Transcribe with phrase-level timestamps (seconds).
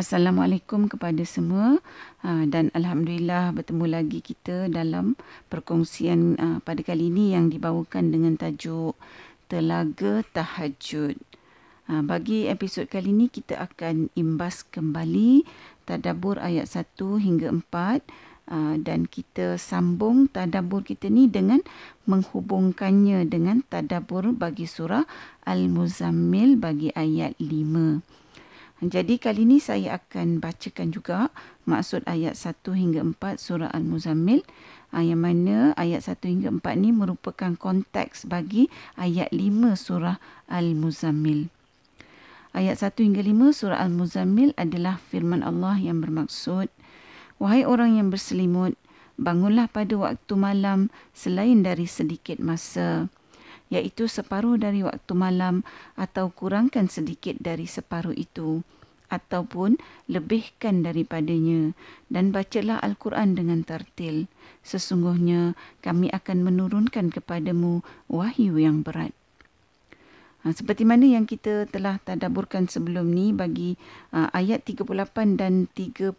[0.00, 1.76] Assalamualaikum kepada semua
[2.24, 5.12] uh, dan alhamdulillah bertemu lagi kita dalam
[5.52, 8.96] perkongsian uh, pada kali ini yang dibawakan dengan tajuk
[9.52, 11.20] Telaga Tahajud.
[11.84, 15.44] Uh, bagi episod kali ini kita akan imbas kembali
[15.84, 21.60] tadabbur ayat 1 hingga 4 dan kita sambung tadabbur kita ni dengan
[22.08, 25.04] menghubungkannya dengan tadabbur bagi surah
[25.44, 28.19] Al-Muzammil bagi ayat 5.
[28.80, 31.28] Jadi kali ini saya akan bacakan juga
[31.68, 34.40] maksud ayat 1 hingga 4 surah Al-Muzammil
[34.96, 40.16] ah, yang mana ayat 1 hingga 4 ni merupakan konteks bagi ayat 5 surah
[40.48, 41.52] Al-Muzammil.
[42.56, 46.72] Ayat 1 hingga 5 surah Al-Muzammil adalah firman Allah yang bermaksud
[47.40, 48.76] Wahai orang yang berselimut,
[49.16, 53.08] bangunlah pada waktu malam selain dari sedikit masa
[53.70, 55.62] iaitu separuh dari waktu malam
[55.94, 58.66] atau kurangkan sedikit dari separuh itu
[59.10, 61.74] ataupun lebihkan daripadanya
[62.06, 64.30] dan bacalah Al-Quran dengan tertil.
[64.62, 69.10] Sesungguhnya kami akan menurunkan kepadamu wahyu yang berat.
[70.40, 73.76] Ha, seperti mana yang kita telah tadaburkan sebelum ni bagi
[74.16, 76.16] uh, ayat 38 dan 39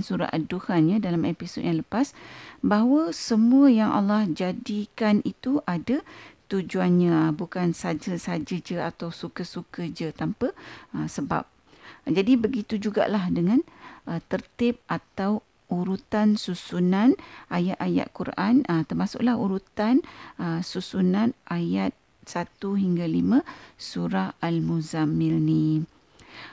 [0.00, 2.16] surah Ad-Dukhan ya, dalam episod yang lepas
[2.64, 6.00] bahawa semua yang Allah jadikan itu ada
[6.50, 10.50] tujuannya bukan saja-saja je atau suka-suka je tanpa
[10.98, 11.46] uh, sebab.
[12.10, 13.62] Jadi begitu jugalah dengan
[14.10, 17.14] uh, tertib atau urutan susunan
[17.46, 20.02] ayat-ayat Quran termasuklah urutan
[20.66, 21.94] susunan ayat
[22.26, 23.46] 1 hingga 5
[23.78, 25.86] surah Al-Muzammil ni.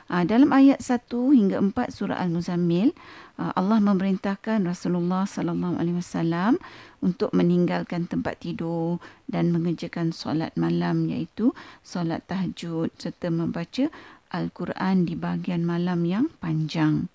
[0.08, 2.96] Uh, dalam ayat 1 hingga 4 surah Al-Muzammil
[3.38, 6.58] uh, Allah memerintahkan Rasulullah sallallahu alaihi wasallam
[7.04, 11.52] untuk meninggalkan tempat tidur dan mengerjakan solat malam iaitu
[11.86, 13.92] solat tahajud serta membaca
[14.32, 17.08] Al-Quran di bahagian malam yang panjang.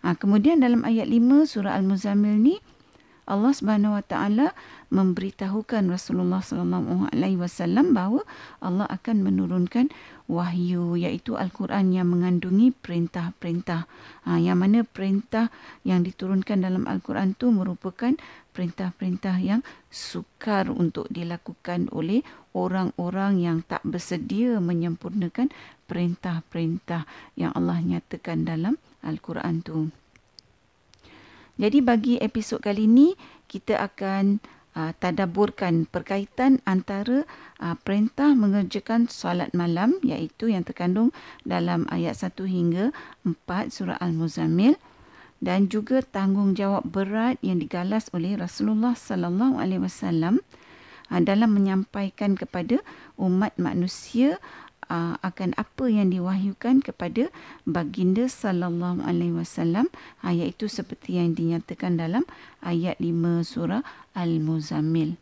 [0.00, 2.56] Ha, kemudian dalam ayat 5 surah Al-Muzammil ni
[3.28, 4.46] Allah Subhanahu Wa Taala
[4.90, 8.26] memberitahukan Rasulullah sallallahu alaihi wasallam bahawa
[8.58, 9.92] Allah akan menurunkan
[10.30, 13.90] wahyu iaitu al-Quran yang mengandungi perintah-perintah.
[14.26, 15.50] Ha, yang mana perintah
[15.82, 18.14] yang diturunkan dalam al-Quran tu merupakan
[18.50, 19.60] perintah-perintah yang
[19.90, 22.22] sukar untuk dilakukan oleh
[22.54, 25.50] orang-orang yang tak bersedia menyempurnakan
[25.86, 29.90] perintah-perintah yang Allah nyatakan dalam al-Quran tu.
[31.60, 33.12] Jadi bagi episod kali ini
[33.44, 34.40] kita akan
[34.72, 37.28] uh, tadaburkan perkaitan antara
[37.60, 41.12] uh, perintah mengerjakan solat malam iaitu yang terkandung
[41.44, 42.96] dalam ayat 1 hingga
[43.28, 44.80] 4 surah Al-Muzammil
[45.44, 50.40] dan juga tanggungjawab berat yang digalas oleh Rasulullah sallallahu alaihi wasallam
[51.12, 52.80] uh, dalam menyampaikan kepada
[53.20, 54.40] umat manusia
[54.90, 57.30] uh, akan apa yang diwahyukan kepada
[57.64, 59.86] baginda sallallahu alaihi wasallam
[60.26, 62.26] uh, iaitu seperti yang dinyatakan dalam
[62.60, 65.14] ayat 5 surah Al-Muzammil.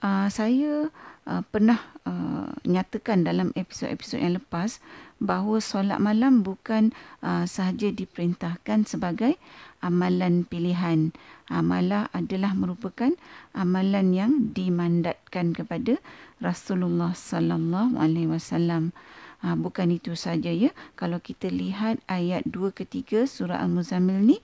[0.00, 0.88] Uh, saya
[1.28, 4.80] uh, pernah uh, nyatakan dalam episod-episod yang lepas
[5.20, 6.92] bahawa solat malam bukan
[7.24, 9.36] uh, sahaja diperintahkan sebagai
[9.84, 11.12] amalan pilihan.
[11.52, 13.12] Amalah adalah merupakan
[13.52, 16.00] amalan yang dimandatkan kepada
[16.40, 18.96] Rasulullah sallallahu alaihi wasallam.
[19.44, 20.72] Ha, bukan itu saja ya.
[20.96, 24.40] Kalau kita lihat ayat 2 ketiga surah Al-Muzammil ni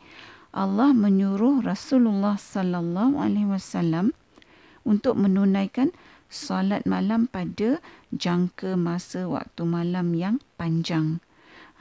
[0.53, 4.13] Allah menyuruh Rasulullah sallallahu alaihi wasallam
[4.85, 5.95] untuk menunaikan
[6.31, 7.83] solat malam pada
[8.15, 11.19] jangka masa waktu malam yang panjang.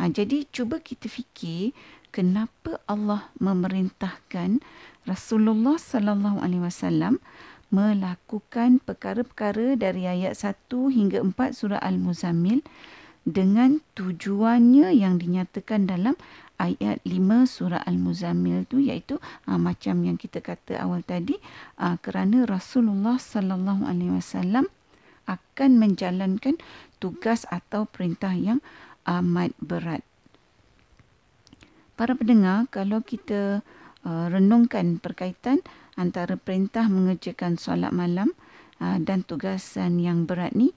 [0.02, 1.78] Ha, jadi cuba kita fikir
[2.10, 4.60] kenapa Allah memerintahkan
[5.06, 7.22] Rasulullah sallallahu alaihi wasallam
[7.70, 10.58] melakukan perkara-perkara dari ayat 1
[10.90, 12.66] hingga 4 surah Al-Muzammil
[13.30, 16.18] dengan tujuannya yang dinyatakan dalam
[16.60, 21.40] ayat 5 surah Al-Muzammil tu iaitu uh, macam yang kita kata awal tadi
[21.80, 24.68] uh, kerana Rasulullah sallallahu alaihi wasallam
[25.26, 26.60] akan menjalankan
[27.00, 28.60] tugas atau perintah yang
[29.08, 30.04] amat berat.
[31.96, 33.64] Para pendengar kalau kita
[34.04, 35.64] uh, renungkan perkaitan
[35.96, 38.36] antara perintah mengerjakan solat malam
[38.84, 40.76] uh, dan tugasan yang berat ni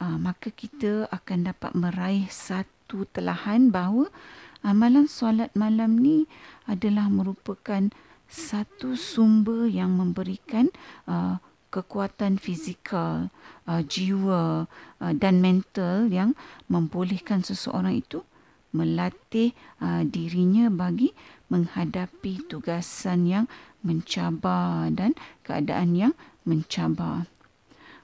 [0.00, 4.12] uh, maka kita akan dapat meraih satu telahan bahawa
[4.60, 6.28] amalan solat malam ni
[6.68, 7.88] adalah merupakan
[8.30, 10.70] satu sumber yang memberikan
[11.10, 13.30] uh, kekuatan fizikal,
[13.66, 14.66] uh, jiwa
[15.02, 16.34] uh, dan mental yang
[16.66, 18.22] membolehkan seseorang itu
[18.70, 21.10] melatih uh, dirinya bagi
[21.50, 23.46] menghadapi tugasan yang
[23.82, 26.14] mencabar dan keadaan yang
[26.46, 27.26] mencabar.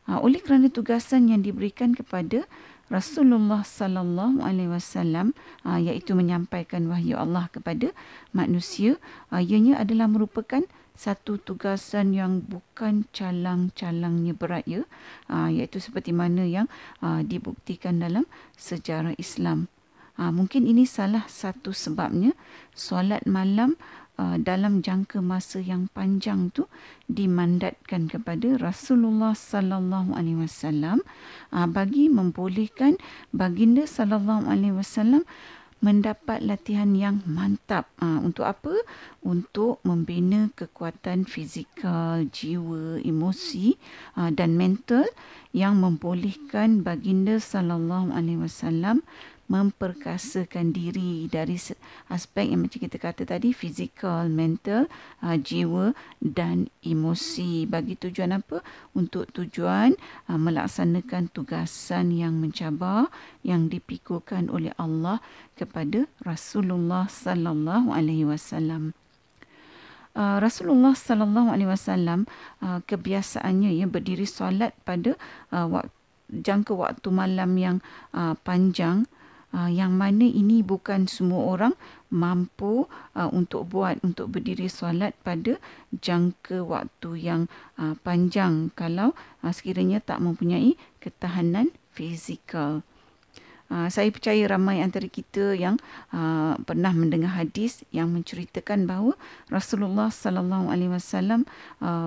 [0.07, 2.47] Uh, oleh kerana tugasan yang diberikan kepada
[2.87, 5.35] Rasulullah sallallahu alaihi wasallam
[5.67, 7.91] uh, iaitu menyampaikan wahyu Allah kepada
[8.31, 8.95] manusia
[9.35, 10.63] uh, ianya adalah merupakan
[10.97, 14.87] satu tugasan yang bukan calang-calangnya berat ya
[15.29, 16.71] uh, iaitu seperti mana yang
[17.29, 18.25] dibuktikan dalam
[18.57, 19.69] sejarah Islam.
[20.17, 22.33] Mungkin ini salah satu sebabnya
[22.73, 23.77] solat malam
[24.19, 26.69] uh, dalam jangka masa yang panjang tu
[27.09, 31.01] dimandatkan kepada Rasulullah sallallahu alaihi wasallam
[31.71, 32.99] bagi membolehkan
[33.31, 35.23] baginda sallallahu alaihi wasallam
[35.85, 37.87] mendapat latihan yang mantap.
[38.01, 38.73] Ha, untuk apa?
[39.21, 43.77] Untuk membina kekuatan fizikal, jiwa, emosi
[44.17, 45.05] ha, dan mental
[45.53, 49.05] yang membolehkan baginda sallallahu alaihi wasallam
[49.47, 51.55] memperkasakan diri dari
[52.11, 54.91] aspek yang macam kita kata tadi fizikal, mental,
[55.23, 57.67] uh, jiwa dan emosi.
[57.67, 58.63] Bagi tujuan apa?
[58.93, 59.95] Untuk tujuan
[60.27, 63.07] uh, melaksanakan tugasan yang mencabar
[63.47, 65.23] yang dipikulkan oleh Allah
[65.55, 68.99] kepada Rasulullah sallallahu alaihi wasallam.
[70.17, 72.25] Uh, Rasulullah sallallahu alaihi wasallam
[72.65, 75.13] uh, kebiasaannya ya berdiri solat pada
[75.53, 75.93] uh, waktu
[76.31, 77.77] jangka waktu malam yang
[78.11, 79.07] uh, panjang
[79.55, 81.75] uh, yang mana ini bukan semua orang
[82.11, 85.59] mampu uh, untuk buat untuk berdiri solat pada
[85.95, 87.43] jangka waktu yang
[87.79, 89.13] uh, panjang kalau
[89.43, 92.83] uh, sekiranya tak mempunyai ketahanan fizikal.
[93.67, 95.75] Uh, saya percaya ramai antara kita yang
[96.15, 99.19] uh, pernah mendengar hadis yang menceritakan bahawa
[99.51, 101.43] Rasulullah sallallahu alaihi wasallam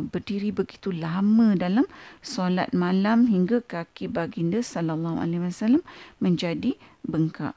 [0.08, 1.84] berdiri begitu lama dalam
[2.24, 5.84] solat malam hingga kaki baginda sallallahu alaihi wasallam
[6.24, 7.56] menjadi bengkak.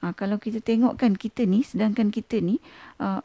[0.00, 2.56] Uh, kalau kita tengokkan kita ni sedangkan kita ni
[3.00, 3.20] uh,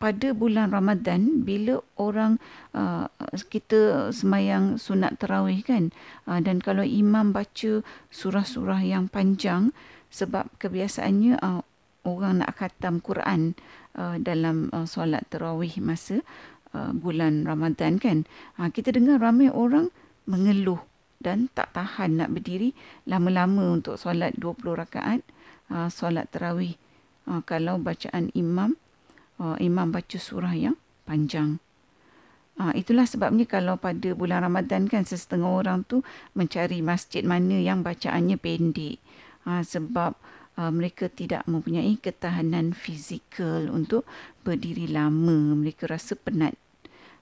[0.00, 2.40] pada bulan Ramadan bila orang
[2.72, 3.04] uh,
[3.52, 5.92] kita semayang sunat tarawih kan
[6.24, 9.76] uh, dan kalau imam baca surah-surah yang panjang
[10.08, 11.60] sebab kebiasaannya uh,
[12.08, 13.52] orang nak khatam Quran
[13.92, 16.24] uh, dalam uh, solat tarawih masa
[16.72, 18.24] uh, bulan Ramadan kan
[18.56, 19.92] uh, kita dengar ramai orang
[20.24, 20.80] mengeluh
[21.20, 22.72] dan tak tahan nak berdiri
[23.04, 25.20] lama-lama untuk solat 20 rakaat
[25.68, 26.80] uh, solat tarawih
[27.28, 28.80] uh, kalau bacaan imam
[29.36, 31.60] uh, imam baca surah yang panjang.
[32.60, 36.04] Uh, itulah sebabnya kalau pada bulan Ramadan kan sesetengah orang tu
[36.36, 39.00] mencari masjid mana yang bacaannya pendek.
[39.48, 40.12] Uh, sebab
[40.60, 44.04] uh, mereka tidak mempunyai ketahanan fizikal untuk
[44.44, 45.56] berdiri lama.
[45.56, 46.52] Mereka rasa penat.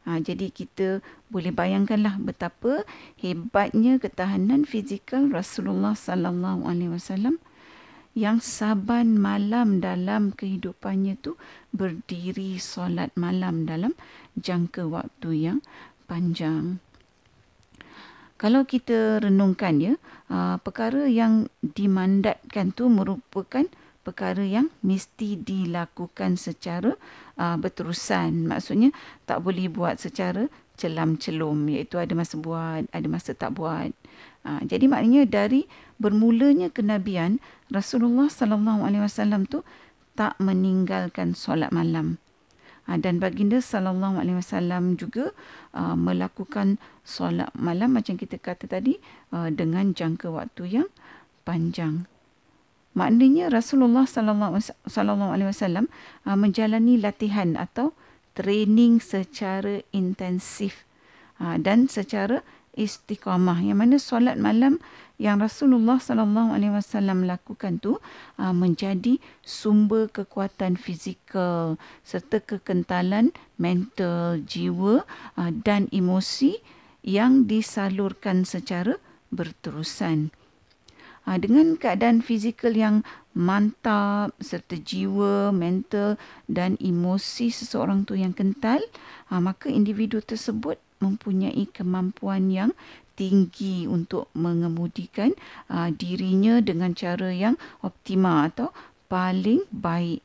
[0.09, 2.89] Ha, jadi kita boleh bayangkanlah betapa
[3.21, 7.37] hebatnya ketahanan fizikal Rasulullah sallallahu alaihi wasallam
[8.17, 11.37] yang saban malam dalam kehidupannya tu
[11.77, 13.93] berdiri solat malam dalam
[14.41, 15.59] jangka waktu yang
[16.09, 16.81] panjang.
[18.41, 19.95] Kalau kita renungkan ya,
[20.33, 23.69] uh, perkara yang dimandatkan tu merupakan
[24.09, 26.97] perkara yang mesti dilakukan secara
[27.37, 28.49] uh, berterusan.
[28.49, 28.97] Maksudnya
[29.29, 33.91] tak boleh buat secara celam-celum iaitu ada masa buat, ada masa tak buat.
[34.47, 35.67] Ha, jadi maknanya dari
[35.99, 39.67] bermulanya kenabian Rasulullah sallallahu alaihi wasallam tu
[40.15, 42.23] tak meninggalkan solat malam.
[42.87, 45.35] Ha, dan baginda sallallahu alaihi wasallam juga
[45.75, 48.97] uh, melakukan solat malam macam kita kata tadi
[49.35, 50.89] uh, dengan jangka waktu yang
[51.43, 52.07] panjang.
[52.99, 55.87] Maknanya Rasulullah sallallahu alaihi wasallam
[56.27, 57.95] uh, menjalani latihan atau
[58.35, 60.83] training secara intensif
[61.39, 62.43] uh, dan secara
[62.75, 64.83] istiqamah yang mana solat malam
[65.23, 68.03] yang Rasulullah sallallahu alaihi wasallam lakukan tu
[68.43, 73.31] uh, menjadi sumber kekuatan fizikal serta kekentalan
[73.63, 75.07] mental jiwa
[75.63, 76.59] dan emosi
[77.03, 78.99] yang disalurkan secara
[79.31, 80.31] berterusan.
[81.29, 83.05] Uh, dengan keadaan fizikal yang
[83.37, 86.17] mantap serta jiwa, mental
[86.49, 88.81] dan emosi seseorang tu yang kental,
[89.29, 92.73] uh, maka individu tersebut mempunyai kemampuan yang
[93.13, 95.37] tinggi untuk mengemudikan
[95.69, 98.73] uh, dirinya dengan cara yang optimal atau
[99.13, 100.25] paling baik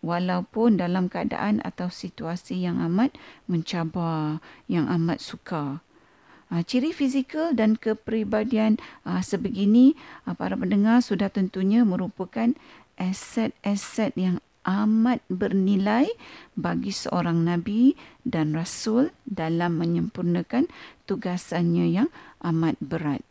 [0.00, 3.12] walaupun dalam keadaan atau situasi yang amat
[3.50, 5.84] mencabar, yang amat sukar.
[6.48, 9.92] Uh, ciri fizikal dan kepribadian uh, sebegini
[10.24, 12.56] uh, para pendengar sudah tentunya merupakan
[12.96, 16.08] aset-aset yang amat bernilai
[16.56, 20.68] bagi seorang nabi dan rasul dalam menyempurnakan
[21.08, 22.08] tugasannya yang
[22.44, 23.24] amat berat.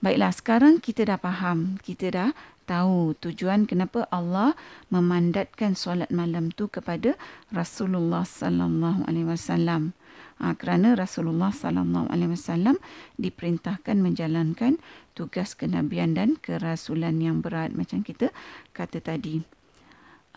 [0.00, 2.30] Baiklah, sekarang kita dah faham, kita dah
[2.64, 4.56] tahu tujuan kenapa Allah
[4.88, 7.18] memandatkan solat malam tu kepada
[7.52, 9.92] Rasulullah sallallahu alaihi wasallam.
[10.40, 12.80] Ha, kerana Rasulullah sallallahu alaihi wasallam
[13.20, 14.80] diperintahkan menjalankan
[15.12, 18.32] tugas kenabian dan kerasulan yang berat macam kita
[18.72, 19.44] kata tadi.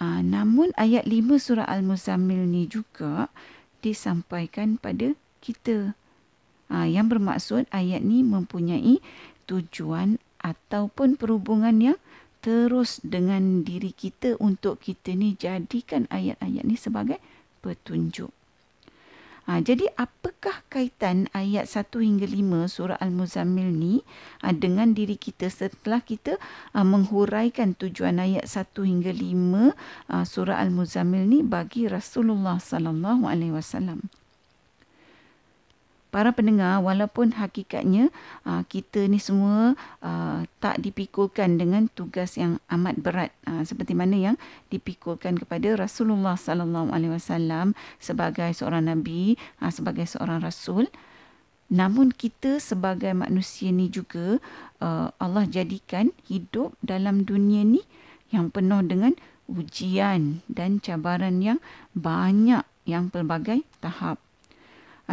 [0.03, 3.31] Ha, namun ayat 5 surah Al-Muzammil ni juga
[3.79, 5.95] disampaikan pada kita.
[6.67, 8.99] Ha, yang bermaksud ayat ni mempunyai
[9.47, 11.99] tujuan ataupun perhubungan yang
[12.43, 17.23] terus dengan diri kita untuk kita ni jadikan ayat-ayat ni sebagai
[17.63, 18.42] petunjuk.
[19.43, 23.99] Ha, jadi apakah kaitan ayat 1 hingga 5 surah Al-Muzammil ni
[24.39, 26.39] ha, dengan diri kita setelah kita
[26.71, 29.75] ha, menghuraikan tujuan ayat 1 hingga 5
[30.07, 34.07] ha, surah Al-Muzammil ni bagi Rasulullah sallallahu alaihi wasallam?
[36.13, 38.13] Para pendengar walaupun hakikatnya
[38.45, 39.73] uh, kita ni semua
[40.05, 43.31] uh, tak dipikulkan dengan tugas yang amat berat.
[43.49, 44.35] Uh, seperti mana yang
[44.69, 50.85] dipikulkan kepada Rasulullah sallallahu alaihi wasallam sebagai seorang nabi uh, sebagai seorang rasul.
[51.73, 54.37] Namun kita sebagai manusia ni juga
[54.77, 57.81] uh, Allah jadikan hidup dalam dunia ni
[58.29, 59.17] yang penuh dengan
[59.49, 61.57] ujian dan cabaran yang
[61.97, 64.21] banyak yang pelbagai tahap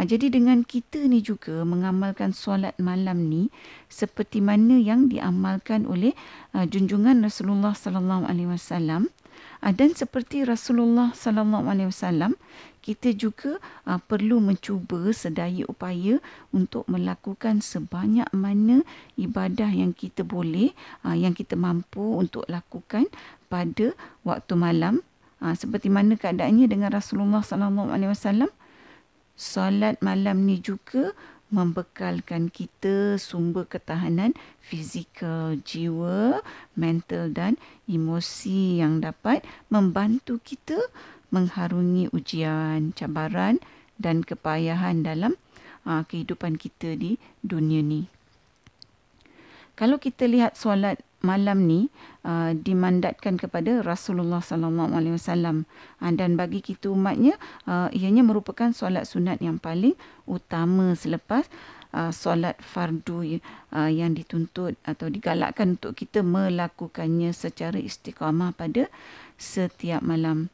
[0.01, 3.53] Ha, jadi dengan kita ni juga mengamalkan solat malam ni
[3.85, 6.17] seperti mana yang diamalkan oleh
[6.57, 9.13] uh, junjungan Rasulullah sallallahu alaihi wasallam.
[9.61, 12.33] Uh, dan seperti Rasulullah sallallahu alaihi wasallam
[12.81, 16.17] kita juga uh, perlu mencuba sedaya upaya
[16.49, 18.81] untuk melakukan sebanyak mana
[19.21, 20.73] ibadah yang kita boleh
[21.05, 23.05] uh, yang kita mampu untuk lakukan
[23.53, 23.93] pada
[24.25, 25.05] waktu malam.
[25.37, 28.49] Uh, seperti mana keadaannya dengan Rasulullah sallallahu alaihi wasallam
[29.41, 31.17] solat malam ni juga
[31.49, 36.45] membekalkan kita sumber ketahanan fizikal, jiwa,
[36.77, 37.57] mental dan
[37.89, 40.77] emosi yang dapat membantu kita
[41.33, 43.57] mengharungi ujian, cabaran
[43.97, 45.33] dan kepayahan dalam
[45.89, 48.05] uh, kehidupan kita di dunia ni.
[49.73, 51.89] Kalau kita lihat solat malam ni
[52.25, 55.69] uh, dimandatkan kepada Rasulullah sallallahu alaihi wasallam
[56.01, 57.37] uh, dan bagi kita umatnya
[57.69, 59.93] uh, ianya merupakan solat sunat yang paling
[60.25, 61.45] utama selepas
[61.93, 63.39] uh, solat fardu
[63.71, 68.89] uh, yang dituntut atau digalakkan untuk kita melakukannya secara istiqamah pada
[69.37, 70.49] setiap malam.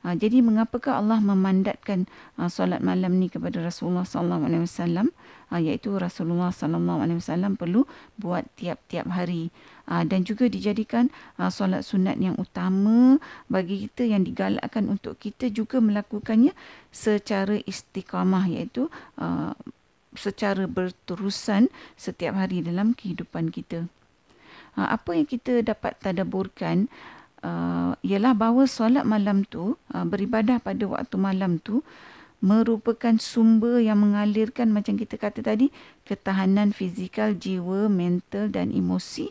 [0.00, 2.08] Ha, jadi mengapakah Allah memandatkan
[2.40, 5.12] uh, solat malam ni kepada Rasulullah sallallahu alaihi wasallam?
[5.52, 7.84] Uh, iaitu Rasulullah sallallahu alaihi wasallam perlu
[8.16, 9.52] buat tiap-tiap hari.
[9.84, 13.20] Uh, dan juga dijadikan uh, solat sunat yang utama
[13.52, 16.56] bagi kita yang digalakkan untuk kita juga melakukannya
[16.88, 18.88] secara istiqamah iaitu
[19.20, 19.52] uh,
[20.16, 21.68] secara berterusan
[22.00, 23.84] setiap hari dalam kehidupan kita.
[24.80, 26.88] Uh, apa yang kita dapat tadaburkan
[27.44, 31.84] uh, ialah bahawa solat malam tu uh, beribadah pada waktu malam tu
[32.40, 35.68] merupakan sumber yang mengalirkan macam kita kata tadi
[36.08, 39.28] ketahanan fizikal jiwa mental dan emosi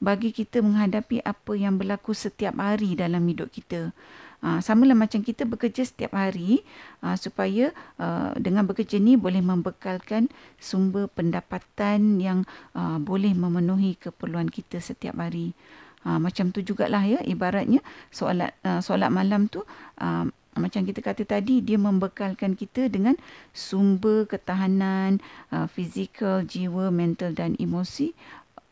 [0.00, 3.92] bagi kita menghadapi apa yang berlaku setiap hari dalam hidup kita.
[4.40, 6.64] Uh, samalah macam kita bekerja setiap hari
[7.04, 14.48] uh, supaya uh, dengan bekerja ni boleh membekalkan sumber pendapatan yang uh, boleh memenuhi keperluan
[14.48, 15.52] kita setiap hari.
[16.00, 19.60] Ha, macam tu jugalah ya ibaratnya solat uh, solat malam tu
[20.00, 20.24] uh,
[20.56, 23.14] macam kita kata tadi dia membekalkan kita dengan
[23.54, 25.22] sumber ketahanan
[25.54, 28.16] uh, fizikal, jiwa, mental dan emosi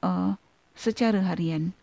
[0.02, 0.34] uh,
[0.74, 1.76] secara harian.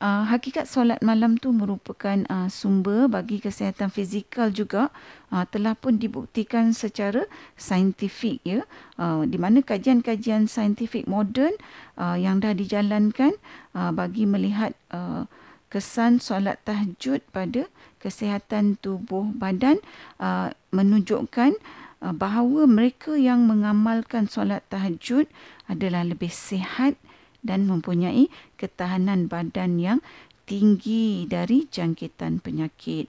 [0.00, 4.88] Uh, hakikat solat malam tu merupakan uh, sumber bagi kesihatan fizikal juga.
[5.28, 7.28] Uh, telah pun dibuktikan secara
[7.60, 8.64] saintifik ya.
[8.96, 11.52] Uh, di mana kajian-kajian saintifik moden
[12.00, 13.36] uh, yang dah dijalankan
[13.76, 15.28] uh, bagi melihat uh,
[15.68, 17.68] kesan solat tahajud pada
[18.00, 19.84] kesihatan tubuh badan
[20.16, 21.60] uh, menunjukkan
[22.00, 25.28] uh, bahawa mereka yang mengamalkan solat tahajud
[25.68, 26.96] adalah lebih sihat
[27.40, 28.28] dan mempunyai
[28.60, 29.98] ketahanan badan yang
[30.44, 33.06] tinggi dari jangkitan penyakit.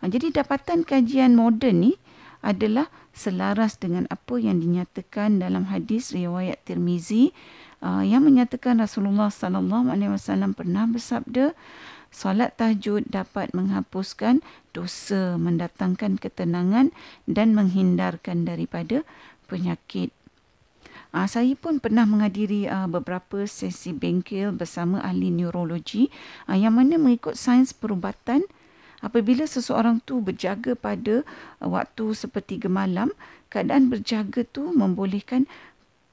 [0.00, 1.92] Ha, jadi dapatan kajian moden ni
[2.40, 7.36] adalah selaras dengan apa yang dinyatakan dalam hadis riwayat Tirmizi
[7.84, 11.52] uh, yang menyatakan Rasulullah sallallahu alaihi wasallam pernah bersabda
[12.08, 14.40] solat tahajud dapat menghapuskan
[14.72, 16.90] dosa mendatangkan ketenangan
[17.28, 19.06] dan menghindarkan daripada
[19.46, 20.10] penyakit
[21.10, 26.06] Uh, saya pun pernah menghadiri uh, beberapa sesi bengkel bersama ahli neurologi
[26.46, 28.46] uh, yang mana mengikut sains perubatan
[29.02, 31.26] apabila seseorang tu berjaga pada
[31.58, 33.10] uh, waktu seperti gemalam
[33.50, 35.50] keadaan berjaga tu membolehkan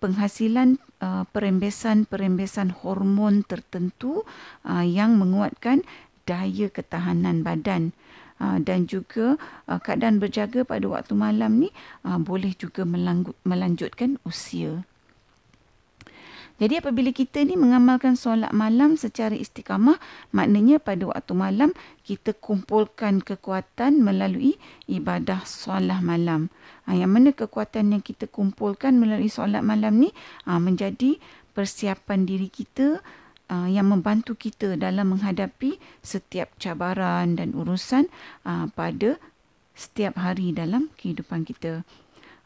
[0.01, 4.25] penghasilan uh, perembesan-perembesan hormon tertentu
[4.65, 5.85] uh, yang menguatkan
[6.25, 7.93] daya ketahanan badan
[8.39, 11.69] dan juga uh, keadaan berjaga pada waktu malam ni
[12.05, 12.85] uh, boleh juga
[13.43, 14.85] melanjutkan usia.
[16.57, 20.01] Jadi apabila kita ni mengamalkan solat malam secara istiqamah,
[20.33, 21.69] maknanya pada waktu malam
[22.01, 24.57] kita kumpulkan kekuatan melalui
[24.89, 26.49] ibadah solat malam.
[26.89, 30.09] Ha, yang mana kekuatan yang kita kumpulkan melalui solat malam ni
[30.49, 31.21] ha, menjadi
[31.53, 33.05] persiapan diri kita
[33.51, 38.07] uh, yang membantu kita dalam menghadapi setiap cabaran dan urusan
[38.43, 39.19] uh, pada
[39.77, 41.83] setiap hari dalam kehidupan kita.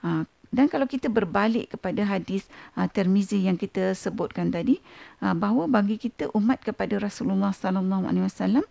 [0.01, 2.43] Uh, dan kalau kita berbalik kepada hadis
[2.75, 4.83] uh, Tirmizi yang kita sebutkan tadi
[5.23, 8.65] uh, bahawa bagi kita umat kepada Rasulullah sallallahu alaihi wasallam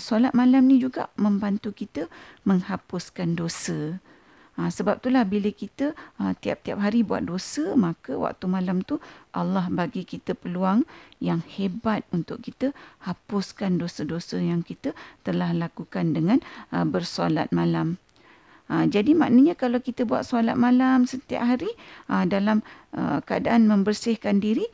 [0.00, 2.08] solat malam ni juga membantu kita
[2.48, 4.00] menghapuskan dosa.
[4.56, 8.96] Ha, sebab itulah bila kita ha, tiap-tiap hari buat dosa, maka waktu malam tu
[9.36, 10.88] Allah bagi kita peluang
[11.20, 12.72] yang hebat untuk kita
[13.04, 14.96] hapuskan dosa-dosa yang kita
[15.28, 16.40] telah lakukan dengan
[16.72, 18.00] ha, bersolat malam.
[18.72, 21.70] Ha, jadi maknanya kalau kita buat solat malam setiap hari
[22.08, 22.64] ha, dalam
[22.96, 24.64] ha, keadaan membersihkan diri,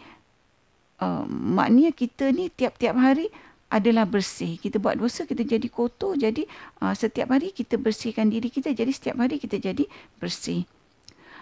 [1.02, 3.28] ha, maknanya kita ni tiap-tiap hari
[3.72, 4.60] adalah bersih.
[4.60, 6.20] Kita buat dosa, kita jadi kotor.
[6.20, 6.44] Jadi
[6.84, 8.76] uh, setiap hari kita bersihkan diri kita.
[8.76, 9.88] Jadi setiap hari kita jadi
[10.20, 10.68] bersih.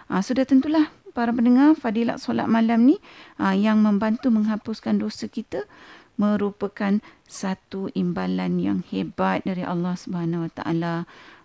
[0.07, 2.95] Uh, sudah tentulah para pendengar fadilat solat malam ni
[3.35, 5.67] uh, yang membantu menghapuskan dosa kita
[6.15, 10.95] merupakan satu imbalan yang hebat dari Allah Subhanahu Wa Taala.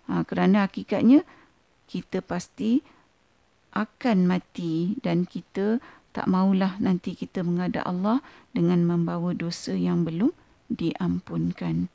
[0.07, 1.27] Kerana hakikatnya
[1.91, 2.79] kita pasti
[3.75, 5.83] akan mati dan kita
[6.15, 8.23] tak maulah nanti kita menghadap Allah
[8.55, 10.31] dengan membawa dosa yang belum
[10.71, 11.91] diampunkan.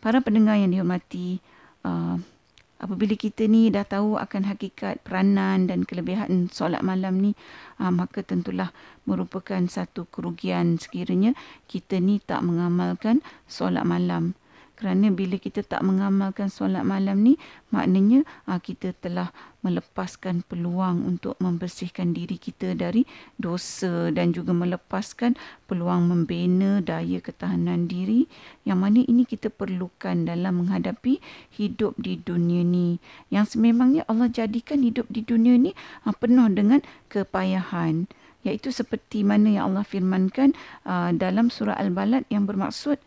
[0.00, 1.40] Para pendengar yang dihormati,
[1.84, 2.20] uh,
[2.76, 7.32] apabila kita ni dah tahu akan hakikat peranan dan kelebihan solat malam ni,
[7.80, 8.70] uh, maka tentulah
[9.08, 11.32] merupakan satu kerugian sekiranya
[11.66, 14.36] kita ni tak mengamalkan solat malam
[14.74, 17.38] kerana bila kita tak mengamalkan solat malam ni
[17.70, 19.30] maknanya aa, ah, kita telah
[19.62, 23.06] melepaskan peluang untuk membersihkan diri kita dari
[23.38, 25.38] dosa dan juga melepaskan
[25.70, 28.28] peluang membina daya ketahanan diri.
[28.68, 31.22] Yang mana ini kita perlukan dalam menghadapi
[31.54, 33.00] hidup di dunia ni.
[33.32, 35.72] Yang sememangnya Allah jadikan hidup di dunia ni
[36.04, 38.10] aa, ah, penuh dengan kepayahan.
[38.44, 40.52] Iaitu seperti mana yang Allah firmankan
[40.84, 43.00] aa, dalam surah al-balad yang bermaksud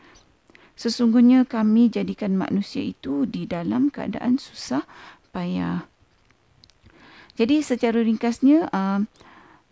[0.78, 4.86] Sesungguhnya kami jadikan manusia itu di dalam keadaan susah
[5.34, 5.90] payah.
[7.34, 9.02] Jadi secara ringkasnya uh,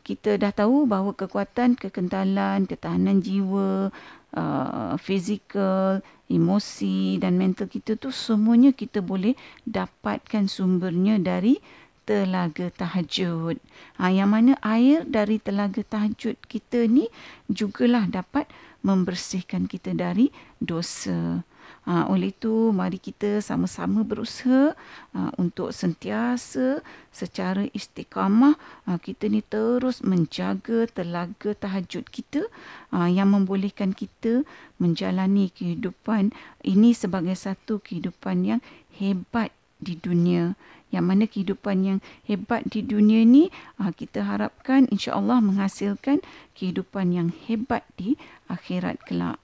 [0.06, 3.90] kita dah tahu bahawa kekuatan, kekentalan, ketahanan jiwa,
[4.38, 9.34] uh, fizikal, emosi dan mental kita tu semuanya kita boleh
[9.66, 11.62] dapatkan sumbernya dari
[12.06, 13.58] telaga tahajud.
[13.98, 17.10] Ha, yang mana air dari telaga tahajud kita ni
[17.50, 18.46] jugalah dapat
[18.86, 20.30] membersihkan kita dari
[20.62, 21.42] dosa.
[21.86, 24.74] Ha, oleh itu, mari kita sama-sama berusaha
[25.14, 26.82] ha, untuk sentiasa
[27.14, 28.58] secara istiqamah
[28.90, 32.50] ha, kita ni terus menjaga telaga tahajud kita
[32.90, 34.46] ha, yang membolehkan kita
[34.82, 36.34] menjalani kehidupan
[36.66, 38.62] ini sebagai satu kehidupan yang
[38.98, 40.58] hebat di dunia
[40.96, 46.24] yang mana kehidupan yang hebat di dunia ni ah, kita harapkan insya-Allah menghasilkan
[46.56, 48.16] kehidupan yang hebat di
[48.48, 49.38] akhirat kelak.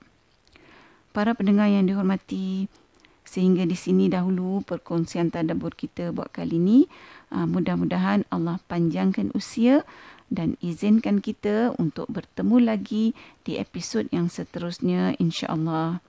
[1.12, 2.72] Para pendengar yang dihormati,
[3.28, 6.80] sehingga di sini dahulu perkongsian tadabbur kita buat kali ini.
[7.32, 9.88] Ah, mudah-mudahan Allah panjangkan usia
[10.32, 13.12] dan izinkan kita untuk bertemu lagi
[13.44, 16.00] di episod yang seterusnya insya-Allah.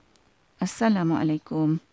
[0.63, 1.92] Assalamualaikum.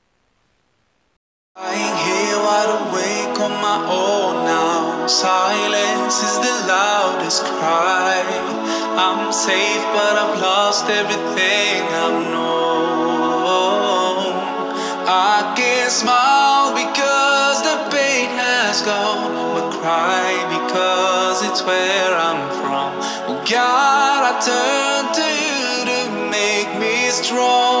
[1.57, 5.05] Lying here wide awake on my own now.
[5.05, 8.23] Silence is the loudest cry.
[8.95, 14.31] I'm safe, but I've lost everything I've known.
[15.11, 22.95] I can't smile because the pain has gone, but cry because it's where I'm from.
[23.27, 25.99] Oh God, I turn to you to
[26.31, 27.80] make me stronger.